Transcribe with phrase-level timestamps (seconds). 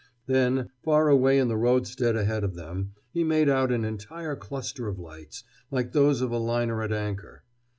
[0.25, 4.87] Then, far away in the roadstead ahead of them, he made out an entire cluster
[4.87, 7.43] of lights, like those of a liner at anchor.